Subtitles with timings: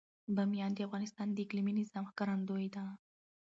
[0.35, 2.83] بامیان د افغانستان د اقلیمي نظام ښکارندوی ده.